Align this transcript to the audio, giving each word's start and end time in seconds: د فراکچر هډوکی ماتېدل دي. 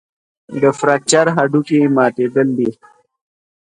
د 0.61 0.63
فراکچر 0.79 1.25
هډوکی 1.35 1.79
ماتېدل 1.95 2.47
دي. 2.57 2.69